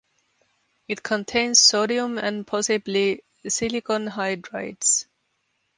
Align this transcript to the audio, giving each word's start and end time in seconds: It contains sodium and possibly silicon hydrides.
It 0.87 1.03
contains 1.03 1.59
sodium 1.59 2.17
and 2.17 2.47
possibly 2.47 3.23
silicon 3.47 4.07
hydrides. 4.07 5.05